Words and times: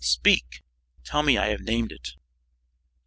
Speak! 0.03 0.63
Tell 1.03 1.21
me 1.21 1.37
I 1.37 1.49
have 1.49 1.61
named 1.61 1.91
it!" 1.91 2.13